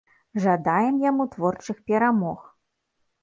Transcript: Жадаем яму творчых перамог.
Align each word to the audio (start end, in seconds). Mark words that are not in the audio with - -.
Жадаем 0.45 0.95
яму 1.09 1.27
творчых 1.35 1.77
перамог. 1.91 2.39